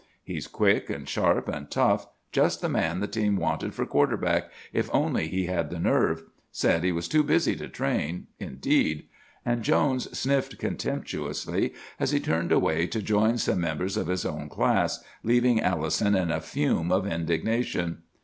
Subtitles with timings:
[0.23, 4.49] He's quick, and sharp, and tough; just the man the team wanted for quarter back,
[4.73, 6.23] if only he had the nerve!
[6.51, 9.05] Said he was too busy to train—indeed!'
[9.45, 14.49] and Jones sniffed contemptuously as he turned away to join some members of his own
[14.49, 17.99] class, leaving Allison in a fume of indignation.